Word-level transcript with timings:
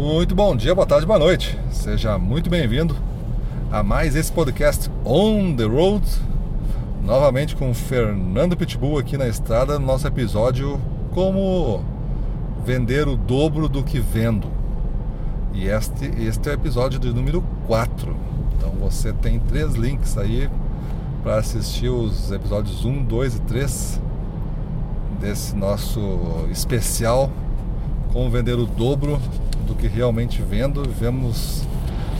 Muito 0.00 0.34
bom 0.34 0.56
dia, 0.56 0.74
boa 0.74 0.86
tarde, 0.86 1.04
boa 1.04 1.18
noite. 1.18 1.58
Seja 1.70 2.16
muito 2.16 2.48
bem-vindo 2.48 2.96
a 3.70 3.82
mais 3.82 4.16
esse 4.16 4.32
podcast 4.32 4.90
On 5.04 5.54
the 5.54 5.64
Road. 5.64 6.02
Novamente 7.04 7.54
com 7.54 7.74
Fernando 7.74 8.56
Pitbull 8.56 8.98
aqui 8.98 9.18
na 9.18 9.28
estrada, 9.28 9.78
no 9.78 9.84
nosso 9.84 10.06
episódio 10.06 10.80
Como 11.12 11.84
Vender 12.64 13.08
o 13.08 13.14
Dobro 13.14 13.68
do 13.68 13.84
que 13.84 14.00
Vendo. 14.00 14.50
E 15.52 15.66
este, 15.66 16.06
este 16.18 16.48
é 16.48 16.52
o 16.52 16.54
episódio 16.54 16.98
de 16.98 17.12
número 17.12 17.44
4. 17.66 18.16
Então 18.56 18.70
você 18.80 19.12
tem 19.12 19.38
três 19.38 19.74
links 19.74 20.16
aí 20.16 20.48
para 21.22 21.36
assistir 21.36 21.90
os 21.90 22.32
episódios 22.32 22.86
1, 22.86 23.04
2 23.04 23.34
e 23.34 23.40
3 23.40 24.00
desse 25.20 25.54
nosso 25.54 26.00
especial 26.50 27.30
Como 28.14 28.30
Vender 28.30 28.58
o 28.58 28.64
Dobro 28.64 29.20
do 29.70 29.76
que 29.76 29.86
realmente 29.86 30.42
vendo, 30.42 30.82
vemos 30.90 31.62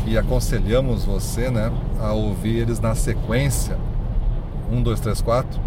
e 0.07 0.17
aconselhamos 0.17 1.05
você 1.05 1.51
né, 1.51 1.71
a 2.01 2.13
ouvir 2.13 2.57
eles 2.57 2.79
na 2.79 2.95
sequência 2.95 3.77
1, 4.71 4.81
2, 4.81 5.01
3, 5.01 5.21
4, 5.21 5.61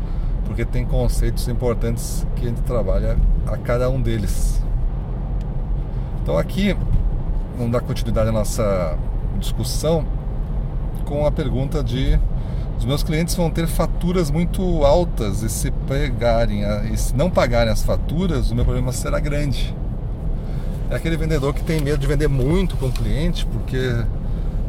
porque 0.45 0.63
tem 0.63 0.85
conceitos 0.85 1.47
importantes 1.49 2.25
que 2.37 2.45
a 2.45 2.49
gente 2.49 2.61
trabalha 2.61 3.17
a 3.45 3.57
cada 3.57 3.89
um 3.89 4.01
deles. 4.01 4.61
Então 6.21 6.37
aqui 6.37 6.75
vamos 7.57 7.73
dar 7.73 7.81
continuidade 7.81 8.29
à 8.29 8.31
nossa 8.31 8.97
discussão 9.37 10.05
com 11.05 11.25
a 11.25 11.31
pergunta 11.31 11.83
de 11.83 12.17
os 12.79 12.85
meus 12.85 13.03
clientes 13.03 13.35
vão 13.35 13.51
ter 13.51 13.67
faturas 13.67 14.31
muito 14.31 14.85
altas 14.85 15.43
e 15.43 15.49
se 15.49 15.69
pegarem 15.69 16.63
e 16.91 16.97
se 16.97 17.13
não 17.13 17.29
pagarem 17.29 17.71
as 17.71 17.83
faturas, 17.83 18.51
o 18.51 18.55
meu 18.55 18.63
problema 18.63 18.93
será 18.93 19.19
grande 19.19 19.75
é 20.93 20.97
aquele 20.97 21.17
vendedor 21.17 21.55
que 21.55 21.63
tem 21.63 21.81
medo 21.81 21.97
de 21.97 22.05
vender 22.05 22.27
muito 22.27 22.77
para 22.77 22.87
um 22.87 22.91
cliente, 22.91 23.47
porque 23.47 24.05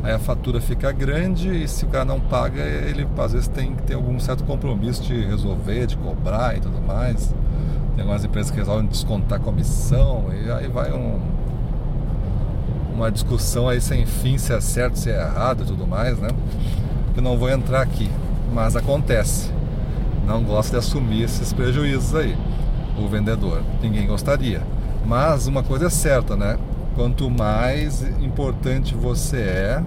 aí 0.02 0.12
a 0.12 0.18
fatura 0.18 0.58
fica 0.58 0.90
grande 0.90 1.64
e 1.64 1.68
se 1.68 1.84
o 1.84 1.88
cara 1.88 2.04
não 2.06 2.18
paga, 2.18 2.62
ele 2.62 3.06
às 3.18 3.32
vezes 3.32 3.46
tem 3.46 3.74
que 3.74 3.82
ter 3.82 3.94
algum 3.94 4.18
certo 4.18 4.42
compromisso 4.44 5.02
de 5.02 5.22
resolver, 5.22 5.86
de 5.86 5.98
cobrar 5.98 6.56
e 6.56 6.60
tudo 6.60 6.80
mais. 6.80 7.34
Tem 7.94 8.00
algumas 8.00 8.24
empresas 8.24 8.50
que 8.50 8.56
resolvem 8.56 8.86
descontar 8.86 9.38
comissão 9.38 10.24
e 10.32 10.50
aí 10.50 10.66
vai 10.66 10.92
um, 10.92 11.20
uma 12.94 13.12
discussão 13.12 13.68
aí 13.68 13.80
sem 13.80 14.06
fim 14.06 14.38
se 14.38 14.54
é 14.54 14.60
certo, 14.62 14.98
se 14.98 15.10
é 15.10 15.20
errado 15.20 15.62
e 15.62 15.66
tudo 15.66 15.86
mais, 15.86 16.18
né? 16.18 16.28
Eu 17.14 17.22
não 17.22 17.36
vou 17.36 17.50
entrar 17.50 17.82
aqui, 17.82 18.10
mas 18.50 18.74
acontece. 18.76 19.52
Não 20.26 20.42
gosta 20.42 20.72
de 20.72 20.78
assumir 20.78 21.24
esses 21.24 21.52
prejuízos 21.52 22.14
aí, 22.14 22.34
o 22.98 23.06
vendedor. 23.08 23.62
Ninguém 23.82 24.06
gostaria. 24.06 24.62
Mas 25.04 25.46
uma 25.46 25.62
coisa 25.62 25.86
é 25.86 25.90
certa, 25.90 26.36
né? 26.36 26.58
Quanto 26.94 27.30
mais 27.30 28.02
importante 28.22 28.94
você 28.94 29.38
é 29.38 29.84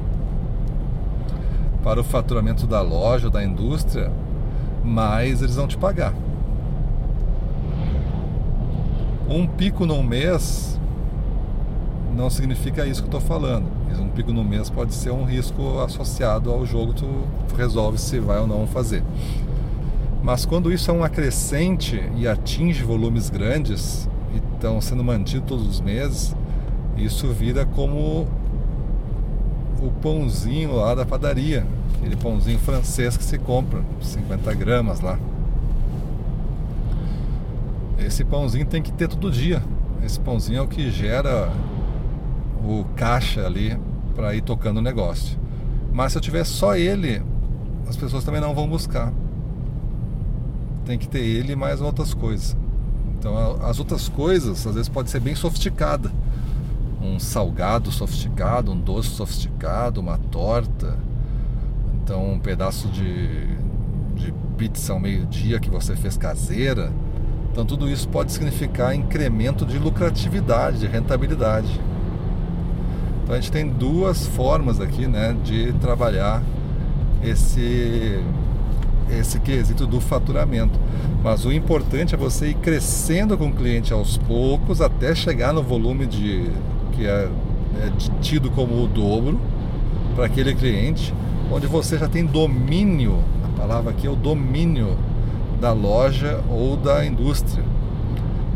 para 1.83 2.01
o 2.01 2.03
faturamento 2.03 2.67
da 2.67 2.81
loja, 2.81 3.29
da 3.29 3.43
indústria, 3.43 4.11
mais 4.83 5.41
eles 5.41 5.55
vão 5.55 5.67
te 5.67 5.77
pagar. 5.77 6.13
Um 9.29 9.47
pico 9.47 9.85
num 9.85 10.03
mês 10.03 10.79
não 12.15 12.29
significa 12.29 12.85
isso 12.85 13.01
que 13.01 13.13
eu 13.13 13.17
estou 13.17 13.21
falando. 13.21 13.65
Um 13.99 14.09
pico 14.09 14.33
no 14.33 14.43
mês 14.43 14.69
pode 14.69 14.93
ser 14.93 15.11
um 15.11 15.23
risco 15.23 15.79
associado 15.79 16.51
ao 16.51 16.65
jogo, 16.65 16.93
tu 16.93 17.07
resolve 17.55 17.97
se 17.97 18.19
vai 18.19 18.39
ou 18.39 18.47
não 18.47 18.67
fazer. 18.67 19.03
Mas 20.21 20.45
quando 20.45 20.71
isso 20.71 20.91
é 20.91 20.93
um 20.93 21.03
acrescente 21.03 22.03
e 22.15 22.27
atinge 22.27 22.83
volumes 22.83 23.29
grandes, 23.29 24.09
estão 24.57 24.81
sendo 24.81 25.03
mantidos 25.03 25.47
todos 25.47 25.67
os 25.67 25.79
meses, 25.79 26.35
isso 26.97 27.27
vira 27.27 27.65
como 27.65 28.27
o 29.79 29.91
pãozinho 30.01 30.75
lá 30.75 30.95
da 30.95 31.05
padaria, 31.05 31.65
aquele 31.95 32.15
pãozinho 32.15 32.57
francês 32.59 33.15
que 33.15 33.23
se 33.23 33.37
compra, 33.37 33.83
50 34.01 34.53
gramas 34.55 34.99
lá. 34.99 35.17
Esse 37.99 38.23
pãozinho 38.23 38.65
tem 38.65 38.81
que 38.81 38.91
ter 38.91 39.07
todo 39.07 39.31
dia. 39.31 39.61
Esse 40.03 40.19
pãozinho 40.19 40.59
é 40.59 40.61
o 40.61 40.67
que 40.67 40.89
gera 40.89 41.51
o 42.63 42.83
caixa 42.95 43.45
ali 43.45 43.77
para 44.15 44.33
ir 44.33 44.41
tocando 44.41 44.77
o 44.77 44.81
negócio. 44.81 45.37
Mas 45.91 46.11
se 46.11 46.17
eu 46.17 46.21
tiver 46.21 46.43
só 46.45 46.75
ele, 46.75 47.21
as 47.87 47.95
pessoas 47.95 48.23
também 48.23 48.41
não 48.41 48.55
vão 48.55 48.67
buscar. 48.67 49.11
Tem 50.85 50.97
que 50.97 51.07
ter 51.07 51.19
ele 51.19 51.53
e 51.53 51.55
mais 51.55 51.81
outras 51.81 52.13
coisas. 52.13 52.55
Então 53.19 53.35
as 53.63 53.79
outras 53.79 54.07
coisas 54.07 54.65
às 54.65 54.75
vezes 54.75 54.89
pode 54.89 55.09
ser 55.09 55.19
bem 55.19 55.35
sofisticada. 55.35 56.11
Um 57.01 57.19
salgado 57.19 57.91
sofisticado, 57.91 58.71
um 58.71 58.77
doce 58.77 59.09
sofisticado, 59.09 59.99
uma 60.01 60.17
torta. 60.17 60.97
Então 61.95 62.33
um 62.33 62.39
pedaço 62.39 62.87
de, 62.89 63.47
de 64.15 64.33
pizza 64.57 64.93
ao 64.93 64.99
meio-dia 64.99 65.59
que 65.59 65.69
você 65.69 65.95
fez 65.95 66.17
caseira. 66.17 66.91
Então 67.51 67.65
tudo 67.65 67.89
isso 67.89 68.07
pode 68.07 68.31
significar 68.31 68.95
incremento 68.95 69.65
de 69.65 69.79
lucratividade, 69.79 70.79
de 70.79 70.87
rentabilidade. 70.87 71.81
Então 73.23 73.35
a 73.35 73.39
gente 73.39 73.51
tem 73.51 73.67
duas 73.67 74.25
formas 74.27 74.79
aqui 74.79 75.07
né, 75.07 75.35
de 75.43 75.73
trabalhar 75.73 76.41
esse 77.21 78.23
esse 79.09 79.39
quesito 79.39 79.85
do 79.85 79.99
faturamento. 79.99 80.79
Mas 81.23 81.45
o 81.45 81.51
importante 81.51 82.13
é 82.13 82.17
você 82.17 82.49
ir 82.49 82.55
crescendo 82.55 83.37
com 83.37 83.47
o 83.47 83.53
cliente 83.53 83.93
aos 83.93 84.17
poucos 84.17 84.81
até 84.81 85.13
chegar 85.15 85.53
no 85.53 85.63
volume 85.63 86.05
de 86.05 86.49
que 86.93 87.05
é, 87.05 87.29
é 87.79 87.91
tido 88.21 88.49
como 88.51 88.83
o 88.83 88.87
dobro 88.87 89.39
para 90.15 90.25
aquele 90.25 90.53
cliente, 90.55 91.13
onde 91.51 91.67
você 91.67 91.97
já 91.97 92.07
tem 92.07 92.25
domínio, 92.25 93.23
a 93.43 93.59
palavra 93.59 93.91
aqui 93.91 94.07
é 94.07 94.09
o 94.09 94.15
domínio 94.15 94.97
da 95.61 95.71
loja 95.71 96.41
ou 96.49 96.75
da 96.75 97.05
indústria. 97.05 97.63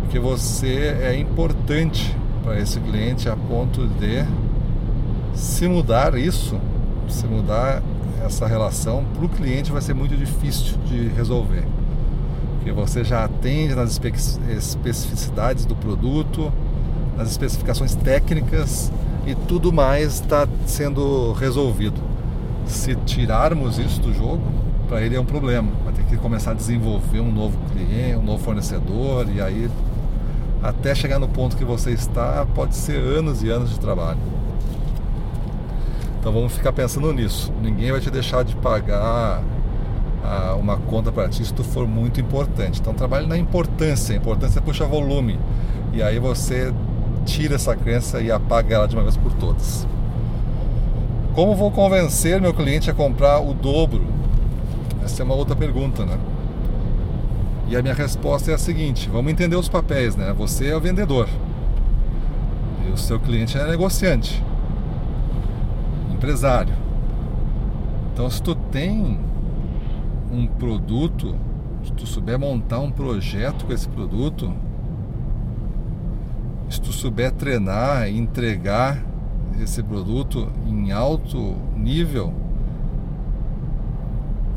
Porque 0.02 0.20
você 0.20 0.98
é 1.02 1.16
importante 1.18 2.16
para 2.44 2.60
esse 2.60 2.80
cliente 2.80 3.30
a 3.30 3.36
ponto 3.36 3.88
de 3.88 4.26
se 5.34 5.68
mudar 5.68 6.16
isso, 6.16 6.60
se 7.08 7.26
mudar 7.28 7.82
essa 8.26 8.48
relação 8.48 9.04
para 9.14 9.26
o 9.26 9.30
cliente 9.30 9.72
vai 9.72 9.82
ser 9.82 9.94
muito 9.94 10.16
difícil 10.16 10.78
de 10.86 11.10
resolver. 11.10 11.66
Porque 12.58 12.72
você 12.72 13.04
já 13.04 13.24
atende 13.24 13.74
nas 13.74 14.00
especificidades 14.50 15.66
do 15.66 15.76
produto, 15.76 16.52
nas 17.18 17.30
especificações 17.32 17.96
técnicas 17.96 18.92
e 19.26 19.34
tudo 19.34 19.74
mais 19.74 20.16
está 20.16 20.48
sendo 20.66 21.34
resolvido. 21.34 22.00
Se 22.66 22.96
tirarmos 22.96 23.80
isso 23.80 24.00
do 24.00 24.14
jogo, 24.14 24.42
para 24.88 25.02
ele 25.02 25.16
é 25.16 25.20
um 25.20 25.26
problema. 25.26 25.72
Vai 25.84 25.94
ter 25.94 26.04
que 26.04 26.18
começar 26.18 26.52
a 26.52 26.54
desenvolver 26.54 27.20
um 27.20 27.32
novo 27.32 27.58
cliente, 27.72 28.18
um 28.18 28.24
novo 28.24 28.44
fornecedor 28.44 29.28
e 29.34 29.42
aí 29.42 29.70
até 30.62 30.94
chegar 30.94 31.18
no 31.18 31.28
ponto 31.28 31.58
que 31.58 31.66
você 31.66 31.92
está, 31.92 32.46
pode 32.54 32.76
ser 32.76 32.98
anos 32.98 33.42
e 33.42 33.50
anos 33.50 33.72
de 33.72 33.80
trabalho. 33.80 34.20
Então 36.22 36.32
vamos 36.32 36.54
ficar 36.54 36.72
pensando 36.72 37.12
nisso. 37.12 37.52
Ninguém 37.64 37.92
vai 37.92 38.00
te 38.00 38.12
deixar 38.12 38.44
de 38.44 38.56
pagar 38.58 39.44
ah, 40.24 40.56
uma 40.56 40.78
conta 40.78 41.12
para 41.12 41.28
ti 41.28 41.44
se 41.44 41.52
tu 41.52 41.64
for 41.64 41.88
muito 41.88 42.22
importante. 42.22 42.80
Então 42.80 42.94
trabalhe 42.94 43.26
na 43.26 43.36
importância. 43.36 44.14
A 44.14 44.18
importância 44.18 44.62
puxa 44.62 44.86
volume. 44.86 45.40
E 45.92 46.04
aí 46.04 46.20
você 46.20 46.72
tira 47.26 47.56
essa 47.56 47.76
crença 47.76 48.22
e 48.22 48.32
apaga 48.32 48.76
ela 48.76 48.88
de 48.88 48.96
uma 48.96 49.02
vez 49.02 49.18
por 49.18 49.34
todas. 49.34 49.88
Como 51.34 51.56
vou 51.56 51.72
convencer 51.72 52.40
meu 52.40 52.54
cliente 52.54 52.92
a 52.92 52.94
comprar 52.94 53.40
o 53.40 53.56
dobro? 53.56 54.06
Essa 55.04 55.24
é 55.24 55.26
uma 55.26 55.34
outra 55.34 55.56
pergunta, 55.56 56.06
né? 56.06 56.20
E 57.68 57.76
a 57.76 57.82
minha 57.82 57.96
resposta 57.96 58.52
é 58.52 58.54
a 58.54 58.60
seguinte: 58.60 59.10
vamos 59.10 59.32
entender 59.32 59.56
os 59.56 59.68
papéis, 59.68 60.16
né? 60.16 60.36
Você 60.38 60.68
é 60.68 60.76
o 60.76 60.80
vendedor 60.80 61.28
e 62.88 62.92
o 62.92 62.98
seu 62.98 63.20
cliente 63.20 63.58
é 63.58 63.66
negociante 63.66 64.44
empresário. 66.22 66.76
Então, 68.14 68.30
se 68.30 68.44
tu 68.44 68.54
tem 68.54 69.20
um 70.32 70.46
produto, 70.46 71.36
se 71.84 71.92
tu 71.94 72.06
souber 72.06 72.38
montar 72.38 72.80
um 72.80 72.92
projeto 72.92 73.66
com 73.66 73.74
esse 73.74 73.90
produto, 73.90 74.54
se 76.70 76.80
tu 76.80 76.94
souber 76.94 77.32
treinar 77.32 78.08
e 78.08 78.18
entregar 78.18 79.04
esse 79.60 79.82
produto 79.82 80.48
em 80.68 80.92
alto 80.92 81.56
nível 81.76 82.32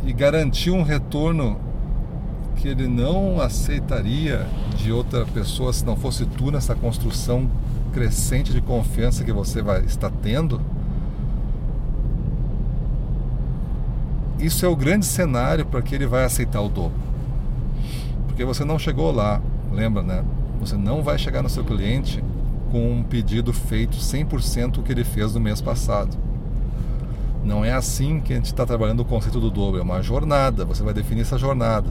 e 0.07 0.13
garantir 0.13 0.71
um 0.71 0.83
retorno 0.83 1.59
que 2.57 2.69
ele 2.69 2.87
não 2.87 3.41
aceitaria 3.41 4.47
de 4.77 4.93
outra 4.93 5.25
pessoa 5.25 5.73
se 5.73 5.85
não 5.85 5.97
fosse 5.97 6.27
tu 6.27 6.51
nessa 6.51 6.75
construção 6.75 7.51
crescente 7.93 8.53
de 8.53 8.61
confiança 8.61 9.25
que 9.25 9.33
você 9.33 9.63
vai 9.63 9.83
estar 9.85 10.11
tendo, 10.11 10.61
isso 14.45 14.67
é 14.67 14.69
o 14.69 14.77
grande 14.77 15.07
cenário 15.07 15.65
para 15.65 15.81
que 15.81 15.95
ele 15.95 16.07
vai 16.07 16.25
aceitar 16.25 16.61
o 16.61 16.69
dobro. 16.69 16.99
Porque 18.27 18.45
você 18.45 18.65
não 18.65 18.79
chegou 18.79 19.11
lá, 19.11 19.41
lembra, 19.73 20.03
né? 20.03 20.25
Você 20.61 20.77
não 20.77 21.03
vai 21.03 21.19
chegar 21.19 21.43
no 21.43 21.49
seu 21.49 21.65
cliente 21.65 22.23
com 22.71 22.93
um 22.93 23.03
pedido 23.03 23.53
feito 23.53 23.97
100% 23.97 24.79
o 24.79 24.83
que 24.83 24.93
ele 24.93 25.05
fez 25.05 25.35
no 25.35 25.41
mês 25.41 25.61
passado. 25.61 26.17
Não 27.45 27.65
é 27.65 27.73
assim 27.73 28.21
que 28.21 28.33
a 28.33 28.37
gente 28.37 28.47
está 28.47 28.67
trabalhando 28.67 29.01
o 29.01 29.05
conceito 29.05 29.39
do 29.39 29.51
dobro, 29.51 29.79
é 29.79 29.83
uma 29.83 30.03
jornada, 30.03 30.65
você 30.65 30.83
vai 30.83 30.95
definir 30.95 31.23
essa 31.23 31.39
jornada. 31.39 31.89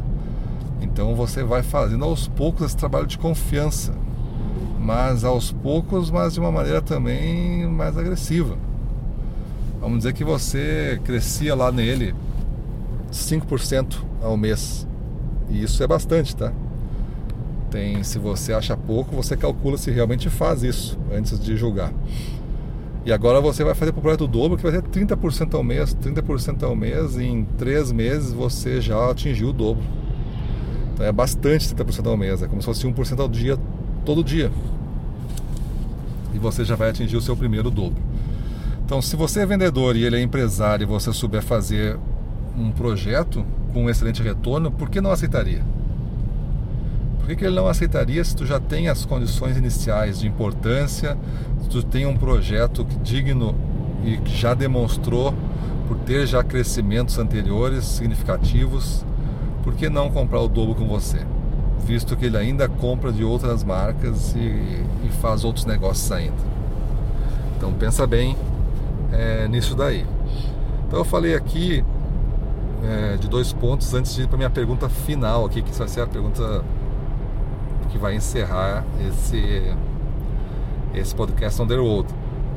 Então 0.82 1.16
você 1.16 1.44
vai 1.44 1.64
fazendo 1.64 2.04
aos 2.04 2.28
poucos 2.28 2.66
esse 2.66 2.78
trabalho 2.78 3.08
de 3.08 3.18
confiança, 3.18 3.94
mas 4.80 5.24
aos 5.24 5.52
poucos, 5.52 6.12
mas 6.12 6.34
de 6.34 6.40
uma 6.40 6.52
maneira 6.52 6.82
também 6.82 7.66
mais 7.68 7.98
agressiva. 7.98 8.58
Vamos 9.80 10.00
dizer 10.00 10.14
que 10.14 10.24
você 10.24 11.00
crescia 11.04 11.56
lá 11.56 11.72
nele 11.72 12.14
5% 13.14 13.98
ao 14.22 14.36
mês. 14.36 14.88
E 15.50 15.64
isso 15.64 15.82
é 15.84 15.88
bastante, 15.88 16.36
tá? 16.36 16.52
Tem, 17.70 18.04
se 18.04 18.20
você 18.20 18.54
acha 18.54 18.76
pouco, 18.76 19.16
você 19.16 19.38
calcula 19.38 19.78
se 19.78 19.90
realmente 19.92 20.30
faz 20.30 20.64
isso 20.64 20.98
antes 21.12 21.40
de 21.40 21.56
julgar. 21.56 21.94
E 23.06 23.12
agora 23.12 23.42
você 23.42 23.64
vai 23.64 23.76
fazer 23.76 23.92
para 23.92 24.00
o 24.00 24.02
projeto 24.02 24.28
dobro, 24.28 24.58
que 24.58 24.64
vai 24.64 24.72
ser 24.72 24.82
30% 24.82 25.54
ao 25.56 25.64
mês. 25.64 25.96
30% 25.96 26.64
ao 26.64 26.76
mês, 26.76 27.18
em 27.18 27.44
3 27.58 27.92
meses 27.92 28.32
você 28.32 28.80
já 28.80 29.10
atingiu 29.10 29.50
o 29.50 29.54
dobro. 29.54 29.84
Então 30.94 31.06
é 31.06 31.12
bastante 31.12 31.74
30% 31.74 32.08
ao 32.08 32.16
mês, 32.16 32.42
é 32.42 32.48
como 32.48 32.62
se 32.62 32.66
fosse 32.66 32.88
1% 32.88 33.20
ao 33.20 33.28
dia, 33.28 33.58
todo 34.06 34.24
dia. 34.24 34.52
E 36.34 36.40
você 36.40 36.64
já 36.64 36.76
vai 36.76 36.90
atingir 36.90 37.18
o 37.18 37.22
seu 37.22 37.36
primeiro 37.36 37.70
dobro. 37.70 38.02
Então, 38.86 39.02
se 39.02 39.16
você 39.16 39.42
é 39.42 39.46
vendedor 39.46 39.96
e 39.96 40.04
ele 40.04 40.18
é 40.18 40.22
empresário 40.22 40.84
e 40.84 40.86
você 40.86 41.12
souber 41.14 41.42
fazer 41.42 41.98
um 42.58 42.72
projeto 42.72 43.46
com 43.74 43.86
um 43.86 43.90
excelente 43.90 44.22
retorno, 44.22 44.72
por 44.72 44.90
que 44.90 45.02
não 45.02 45.12
aceitaria? 45.12 45.64
Por 47.20 47.28
que, 47.28 47.38
que 47.38 47.46
ele 47.46 47.56
não 47.56 47.68
aceitaria 47.68 48.24
se 48.24 48.36
tu 48.36 48.46
já 48.46 48.60
tem 48.60 48.90
as 48.90 49.06
condições 49.06 49.58
iniciais 49.58 50.20
de 50.20 50.28
importância, 50.28 51.18
se 51.62 51.70
tu 51.70 51.82
tem 51.82 52.06
um 52.06 52.18
projeto 52.18 52.86
digno 53.02 53.56
e 54.04 54.18
que 54.18 54.36
já 54.36 54.54
demonstrou 54.54 55.34
por 55.88 55.98
ter 56.00 56.28
já 56.28 56.44
crescimentos 56.44 57.18
anteriores 57.18 57.86
significativos, 57.86 59.06
por 59.64 59.74
que 59.74 59.90
não 59.90 60.12
comprar 60.12 60.42
o 60.42 60.50
dobro 60.50 60.76
com 60.76 60.86
você? 60.86 61.20
Visto 61.86 62.18
que 62.18 62.26
ele 62.26 62.38
ainda 62.38 62.68
compra 62.68 63.12
de 63.12 63.24
outras 63.24 63.64
marcas 63.64 64.36
e, 64.36 64.40
e 64.40 65.10
faz 65.22 65.46
outros 65.46 65.66
negócios 65.66 66.12
ainda. 66.12 66.36
Então 67.56 67.72
pensa 67.72 68.06
bem 68.06 68.36
é, 69.14 69.48
nisso 69.48 69.76
daí. 69.76 70.06
Então 70.88 71.00
eu 71.00 71.06
falei 71.06 71.36
aqui 71.36 71.84
é, 72.84 73.18
de 73.18 73.28
dois 73.28 73.54
pontos 73.54 73.94
antes 73.94 74.16
de 74.16 74.24
ir 74.24 74.28
para 74.28 74.38
minha 74.38 74.50
pergunta 74.50 74.90
final 74.90 75.46
aqui, 75.46 75.62
que 75.62 75.72
vai 75.72 75.88
ser 75.88 76.02
a 76.02 76.08
pergunta 76.08 76.64
que 77.90 77.98
vai 77.98 78.16
encerrar 78.16 78.84
esse, 79.08 79.74
esse 80.94 81.16
podcast 81.16 81.62
road. 81.62 82.08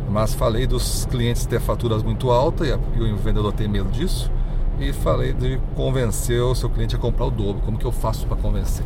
Mas 0.08 0.34
falei 0.34 0.66
dos 0.66 1.06
clientes 1.06 1.46
ter 1.46 1.60
faturas 1.60 2.02
muito 2.02 2.30
altas 2.30 2.68
e 2.68 3.00
o 3.00 3.16
vendedor 3.16 3.52
tem 3.52 3.68
medo 3.68 3.90
disso. 3.90 4.30
E 4.78 4.92
falei 4.92 5.32
de 5.32 5.58
convencer 5.74 6.40
o 6.42 6.54
seu 6.54 6.68
cliente 6.68 6.94
a 6.94 6.98
comprar 6.98 7.26
o 7.26 7.30
dobro. 7.30 7.62
Como 7.62 7.78
que 7.78 7.84
eu 7.84 7.92
faço 7.92 8.26
para 8.26 8.36
convencer? 8.36 8.84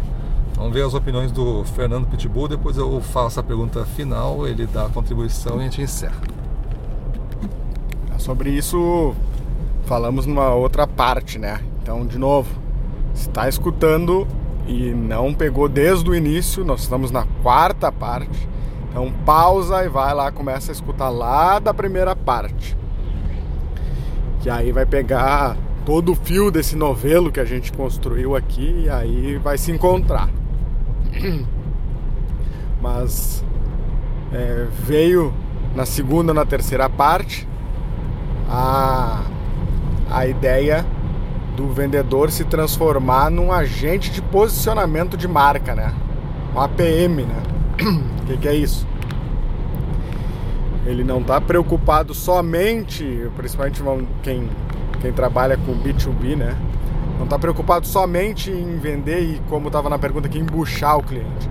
Vamos 0.55 0.73
ver 0.73 0.85
as 0.85 0.95
opiniões 0.95 1.33
do 1.33 1.65
Fernando 1.65 2.07
Pitbull. 2.07 2.49
Depois 2.49 2.77
eu 2.77 3.01
faço 3.01 3.41
a 3.41 3.43
pergunta 3.43 3.85
final, 3.85 4.47
ele 4.47 4.67
dá 4.67 4.87
a 4.87 4.89
contribuição 4.89 5.57
e 5.57 5.61
a 5.61 5.63
gente 5.65 5.83
encerra. 5.83 6.21
Sobre 8.19 8.51
isso 8.51 9.15
falamos 9.91 10.25
numa 10.25 10.55
outra 10.55 10.87
parte, 10.87 11.37
né? 11.37 11.61
Então, 11.83 12.07
de 12.07 12.17
novo, 12.17 12.49
está 13.13 13.49
escutando 13.49 14.25
e 14.65 14.95
não 14.95 15.35
pegou 15.35 15.69
desde 15.69 16.09
o 16.09 16.15
início, 16.15 16.65
nós 16.65 16.83
estamos 16.83 17.11
na 17.11 17.27
quarta 17.43 17.91
parte. 17.91 18.49
Então, 18.89 19.13
pausa 19.27 19.85
e 19.85 19.89
vai 19.89 20.15
lá, 20.15 20.31
começa 20.31 20.71
a 20.71 20.75
escutar 20.75 21.09
lá 21.09 21.59
da 21.59 21.75
primeira 21.75 22.15
parte. 22.15 22.79
Que 24.41 24.49
aí 24.49 24.71
vai 24.71 24.87
pegar 24.87 25.57
todo 25.85 26.13
o 26.13 26.15
fio 26.15 26.53
desse 26.53 26.77
novelo 26.77 27.33
que 27.33 27.41
a 27.41 27.45
gente 27.45 27.73
construiu 27.73 28.37
aqui 28.37 28.85
e 28.85 28.89
aí 28.89 29.39
vai 29.39 29.59
se 29.59 29.73
encontrar. 29.73 30.31
Mas 32.81 33.45
é, 34.33 34.69
veio 34.85 35.35
na 35.75 35.85
segunda, 35.85 36.33
na 36.33 36.47
terceira 36.47 36.89
parte 36.89 37.49
a, 38.49 39.25
a 40.11 40.27
ideia 40.27 40.85
do 41.57 41.69
vendedor 41.69 42.31
se 42.31 42.45
transformar 42.45 43.31
num 43.31 43.53
agente 43.53 44.11
de 44.11 44.21
posicionamento 44.21 45.17
de 45.17 45.29
marca, 45.29 45.75
né? 45.75 45.93
Um 46.55 46.61
APM, 46.61 47.23
né? 47.23 47.43
O 48.23 48.25
que, 48.27 48.37
que 48.39 48.49
é 48.49 48.55
isso? 48.55 48.87
Ele 50.85 51.05
não 51.05 51.21
está 51.21 51.41
preocupado 51.41 52.15
somente, 52.15 53.29
principalmente 53.37 53.83
quem, 54.23 54.49
quem 55.01 55.13
trabalha 55.13 55.57
com 55.57 55.73
B2B, 55.75 56.37
né? 56.37 56.57
Não 57.19 57.25
está 57.25 57.39
preocupado 57.39 57.87
somente 57.87 58.51
em 58.51 58.79
vender 58.79 59.21
e, 59.21 59.43
como 59.49 59.67
estava 59.67 59.91
na 59.91 59.99
pergunta 59.99 60.27
aqui, 60.27 60.39
embuchar 60.39 60.97
o 60.99 61.03
cliente. 61.03 61.51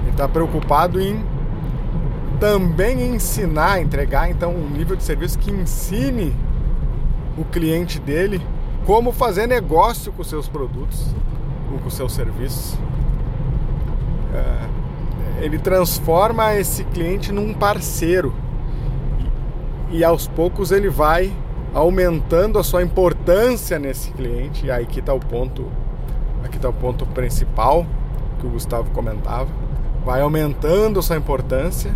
Ele 0.00 0.10
está 0.10 0.26
preocupado 0.26 1.00
em 1.00 1.22
também 2.40 3.14
ensinar, 3.14 3.80
entregar 3.80 4.30
então 4.30 4.52
um 4.52 4.68
nível 4.68 4.96
de 4.96 5.04
serviço 5.04 5.38
que 5.38 5.50
ensine 5.50 6.34
o 7.36 7.44
cliente 7.44 7.98
dele 7.98 8.40
como 8.84 9.12
fazer 9.12 9.46
negócio 9.46 10.12
com 10.12 10.24
seus 10.24 10.48
produtos 10.48 11.14
com 11.82 11.90
seus 11.90 12.12
serviços. 12.12 12.78
É, 14.34 15.44
ele 15.44 15.58
transforma 15.58 16.54
esse 16.54 16.84
cliente 16.84 17.32
num 17.32 17.52
parceiro 17.52 18.32
e, 19.90 19.98
e 19.98 20.04
aos 20.04 20.26
poucos 20.26 20.70
ele 20.70 20.88
vai 20.88 21.32
aumentando 21.74 22.58
a 22.58 22.64
sua 22.64 22.82
importância 22.82 23.78
nesse 23.78 24.10
cliente. 24.12 24.66
E 24.66 24.70
aí 24.70 24.86
que 24.86 25.00
está 25.00 25.12
o 25.12 25.20
ponto, 25.20 25.66
aqui 26.44 26.56
está 26.56 26.68
o 26.68 26.72
ponto 26.72 27.04
principal 27.06 27.86
que 28.38 28.46
o 28.46 28.50
Gustavo 28.50 28.90
comentava. 28.90 29.48
Vai 30.04 30.20
aumentando 30.20 30.98
a 30.98 31.02
sua 31.02 31.16
importância 31.16 31.94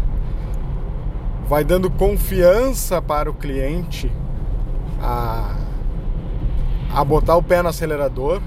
vai 1.48 1.62
dando 1.62 1.88
confiança 1.88 3.00
para 3.00 3.30
o 3.30 3.34
cliente 3.34 4.10
a, 5.00 5.54
a 6.92 7.04
botar 7.04 7.36
o 7.36 7.42
pé 7.42 7.62
no 7.62 7.68
acelerador, 7.68 8.40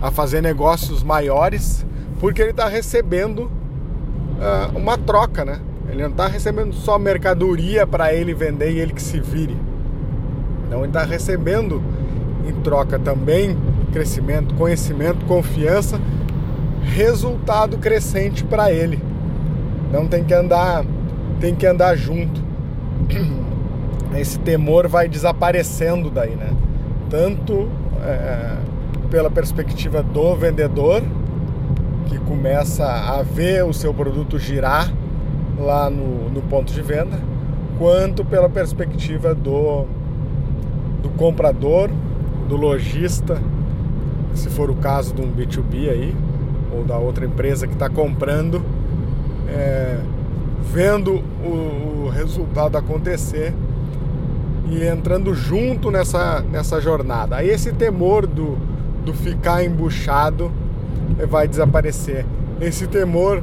a 0.00 0.10
fazer 0.10 0.40
negócios 0.40 1.02
maiores, 1.02 1.84
porque 2.18 2.42
ele 2.42 2.50
está 2.50 2.68
recebendo 2.68 3.44
uh, 3.44 4.76
uma 4.76 4.96
troca, 4.96 5.44
né? 5.44 5.60
Ele 5.88 6.02
não 6.02 6.10
está 6.10 6.26
recebendo 6.26 6.72
só 6.72 6.98
mercadoria 6.98 7.86
para 7.86 8.14
ele 8.14 8.32
vender 8.32 8.70
e 8.72 8.78
ele 8.78 8.92
que 8.92 9.02
se 9.02 9.20
vire. 9.20 9.56
Não, 10.70 10.78
ele 10.78 10.88
está 10.88 11.02
recebendo 11.02 11.82
em 12.46 12.52
troca 12.62 12.98
também 12.98 13.58
crescimento, 13.92 14.54
conhecimento, 14.54 15.26
confiança, 15.26 16.00
resultado 16.82 17.76
crescente 17.78 18.44
para 18.44 18.72
ele. 18.72 19.02
Não 19.92 20.06
tem 20.06 20.22
que 20.22 20.32
andar 20.32 20.84
tem 21.40 21.54
que 21.54 21.66
andar 21.66 21.96
junto. 21.96 22.40
Esse 24.16 24.38
temor 24.38 24.88
vai 24.88 25.08
desaparecendo 25.08 26.10
daí, 26.10 26.34
né? 26.34 26.50
Tanto 27.08 27.68
é, 28.02 28.56
pela 29.10 29.30
perspectiva 29.30 30.02
do 30.02 30.34
vendedor, 30.34 31.02
que 32.06 32.18
começa 32.18 32.84
a 32.86 33.22
ver 33.22 33.64
o 33.64 33.72
seu 33.72 33.94
produto 33.94 34.38
girar 34.38 34.92
lá 35.58 35.90
no, 35.90 36.28
no 36.30 36.42
ponto 36.42 36.72
de 36.72 36.82
venda, 36.82 37.18
quanto 37.78 38.24
pela 38.24 38.48
perspectiva 38.48 39.34
do, 39.34 39.84
do 41.02 41.08
comprador, 41.10 41.90
do 42.48 42.56
lojista, 42.56 43.38
se 44.34 44.48
for 44.48 44.70
o 44.70 44.74
caso 44.74 45.14
de 45.14 45.22
um 45.22 45.30
B2B 45.30 45.88
aí, 45.88 46.16
ou 46.72 46.84
da 46.84 46.96
outra 46.96 47.24
empresa 47.24 47.66
que 47.66 47.74
está 47.74 47.88
comprando. 47.88 48.62
É, 49.48 49.98
vendo 50.72 51.22
o, 51.44 52.04
o 52.04 52.08
resultado 52.08 52.76
acontecer 52.78 53.52
e 54.70 54.86
entrando 54.86 55.34
junto 55.34 55.90
nessa, 55.90 56.40
nessa 56.40 56.80
jornada. 56.80 57.36
Aí 57.36 57.50
esse 57.50 57.72
temor 57.72 58.26
do, 58.26 58.56
do 59.04 59.12
ficar 59.12 59.64
embuchado 59.64 60.50
vai 61.28 61.48
desaparecer. 61.48 62.24
Esse 62.60 62.86
temor 62.86 63.42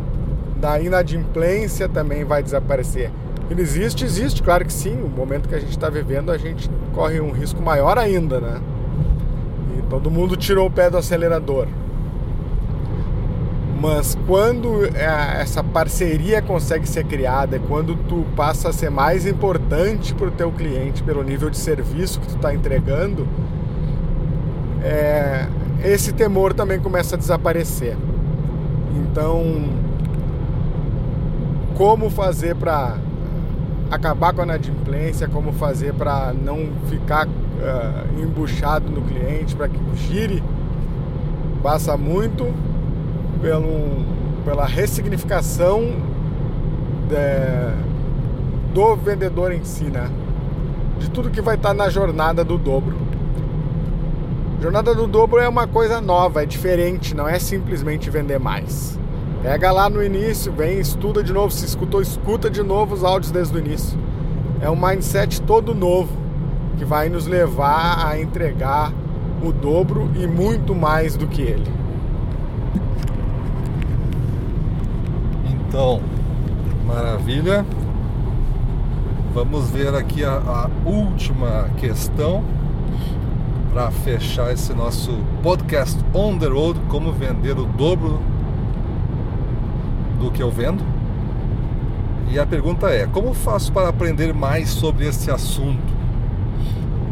da 0.56 0.80
inadimplência 0.80 1.90
também 1.90 2.24
vai 2.24 2.42
desaparecer. 2.42 3.12
Ele 3.50 3.62
existe, 3.62 4.04
existe, 4.04 4.42
claro 4.42 4.66
que 4.66 4.74
sim. 4.74 5.02
O 5.02 5.10
momento 5.10 5.48
que 5.48 5.56
a 5.56 5.60
gente 5.60 5.72
está 5.72 5.90
vivendo, 5.90 6.32
a 6.32 6.38
gente 6.38 6.70
corre 6.94 7.20
um 7.20 7.32
risco 7.32 7.62
maior 7.62 7.98
ainda, 7.98 8.40
né? 8.40 8.62
E 9.78 9.82
todo 9.84 10.10
mundo 10.10 10.36
tirou 10.36 10.68
o 10.68 10.72
pé 10.72 10.90
do 10.90 10.98
acelerador. 10.98 11.68
Mas 13.80 14.18
quando 14.26 14.86
é, 14.86 15.42
essa 15.42 15.64
parceria 15.64 16.42
consegue 16.42 16.88
ser 16.88 17.06
criada, 17.06 17.60
quando 17.60 17.96
tu 17.96 18.26
passa 18.36 18.70
a 18.70 18.74
ser 18.74 18.90
mais 18.90 19.26
importante 19.26 20.16
para 20.16 20.28
o 20.28 20.32
teu 20.32 20.52
cliente 20.52 21.04
pelo 21.04 21.24
nível 21.24 21.50
de 21.50 21.58
serviço 21.58 22.20
que 22.20 22.28
tu 22.28 22.36
está 22.36 22.54
entregando, 22.54 23.28
é, 24.84 25.48
esse 25.84 26.12
temor 26.12 26.54
também 26.54 26.80
começa 26.80 27.16
a 27.16 27.20
desaparecer. 27.20 27.96
Então, 28.96 29.70
como 31.76 32.10
fazer 32.10 32.56
para 32.56 32.98
acabar 33.92 34.34
com 34.34 34.42
a 34.42 34.44
inadimplência, 34.44 35.28
como 35.28 35.54
fazer 35.54 35.94
para 35.94 36.34
não 36.34 36.70
ficar 36.90 37.28
uh, 37.28 38.22
embuchado 38.22 38.90
no 38.90 39.02
cliente, 39.02 39.56
para 39.56 39.68
que 39.70 39.80
gire. 39.96 40.44
Passa 41.64 41.98
muito 41.98 42.54
pelo, 43.42 44.06
pela 44.44 44.66
ressignificação 44.66 45.82
de, 47.08 48.74
do 48.74 48.96
vendedor 48.96 49.52
em 49.52 49.64
si, 49.64 49.86
né? 49.86 50.10
De 51.00 51.10
tudo 51.10 51.30
que 51.30 51.42
vai 51.42 51.56
estar 51.56 51.70
tá 51.70 51.74
na 51.74 51.90
jornada 51.90 52.44
do 52.44 52.58
dobro. 52.58 52.98
Jornada 54.62 54.96
do 54.96 55.06
dobro 55.06 55.40
é 55.40 55.48
uma 55.48 55.68
coisa 55.68 56.02
nova, 56.02 56.42
é 56.42 56.46
diferente, 56.46 57.16
não 57.16 57.28
é 57.28 57.38
simplesmente 57.38 58.10
vender 58.10 58.40
mais. 58.40 59.00
Pega 59.44 59.72
lá 59.72 59.88
no 59.88 60.04
início, 60.04 60.52
vem, 60.52 60.80
estuda 60.80 61.24
de 61.24 61.32
novo, 61.32 61.52
se 61.52 61.64
escutou, 61.64 62.02
escuta 62.02 62.50
de 62.50 62.64
novo 62.64 62.96
os 62.96 63.04
áudios 63.04 63.32
desde 63.32 63.56
o 63.56 63.60
início. 63.60 63.98
É 64.60 64.70
um 64.70 64.76
mindset 64.76 65.42
todo 65.44 65.76
novo 65.76 66.10
que 66.78 66.84
vai 66.84 67.08
nos 67.08 67.28
levar 67.28 68.08
a 68.08 68.20
entregar 68.20 68.92
o 69.44 69.52
dobro 69.52 70.10
e 70.16 70.26
muito 70.26 70.74
mais 70.74 71.16
do 71.16 71.28
que 71.28 71.44
ele. 71.44 71.72
Então, 75.68 76.00
maravilha. 76.86 77.66
Vamos 79.34 79.70
ver 79.70 79.94
aqui 79.94 80.24
a, 80.24 80.32
a 80.32 80.70
última 80.90 81.70
questão 81.78 82.44
para 83.74 83.92
fechar 83.92 84.54
esse 84.54 84.74
nosso 84.74 85.12
podcast 85.44 86.00
on 86.14 86.38
the 86.38 86.48
road, 86.48 86.80
como 86.88 87.12
vender 87.12 87.60
o 87.60 87.66
dobro 87.66 88.22
do 90.18 90.32
que 90.32 90.42
eu 90.42 90.50
vendo. 90.50 90.82
E 92.32 92.40
a 92.40 92.46
pergunta 92.46 92.88
é: 92.88 93.06
como 93.06 93.34
faço 93.34 93.72
para 93.74 93.90
aprender 93.90 94.34
mais 94.34 94.70
sobre 94.70 95.06
esse 95.06 95.30
assunto? 95.30 95.94